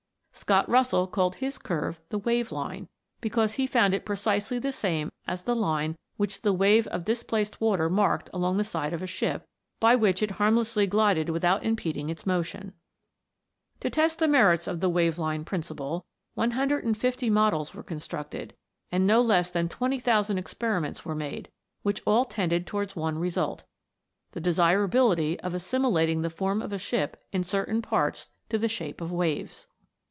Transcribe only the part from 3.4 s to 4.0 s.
he found